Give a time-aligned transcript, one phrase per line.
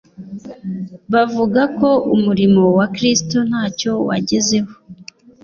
[1.13, 4.73] bavuga ko umurimo wa Kristo ntacyo wagezeho.